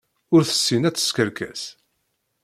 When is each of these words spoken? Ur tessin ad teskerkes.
Ur 0.33 0.41
tessin 0.43 0.87
ad 0.89 0.95
teskerkes. 0.95 1.63